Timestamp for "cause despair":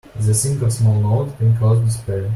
1.59-2.27